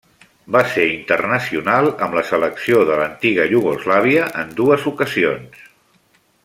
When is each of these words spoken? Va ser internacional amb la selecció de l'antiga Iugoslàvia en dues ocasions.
Va 0.53 0.61
ser 0.69 0.85
internacional 0.93 1.91
amb 2.07 2.17
la 2.19 2.25
selecció 2.31 2.81
de 2.91 2.97
l'antiga 3.01 3.47
Iugoslàvia 3.57 4.27
en 4.45 4.59
dues 4.63 4.89
ocasions. 4.95 5.65